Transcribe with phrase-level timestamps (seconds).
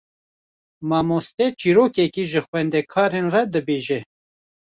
[0.89, 3.99] Mamoste çîrokekê ji xwendekaran re dibêje.